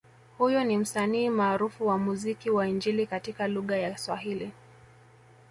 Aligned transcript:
Huyu 0.37 0.63
ni 0.63 0.77
msanii 0.77 1.29
maarufu 1.29 1.87
wa 1.87 1.97
muziki 1.97 2.49
wa 2.49 2.67
Injili 2.67 3.05
katika 3.07 3.47
lugha 3.47 3.77
ya 3.77 3.97
swahili 3.97 4.51